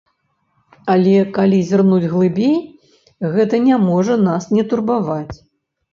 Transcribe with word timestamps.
Але, 0.93 1.11
калі 1.35 1.59
зірнуць 1.67 2.09
глыбей, 2.15 2.57
гэта 3.35 3.55
не 3.67 3.75
можа 3.87 4.19
нас 4.29 4.51
не 4.59 4.63
турбаваць. 4.73 5.35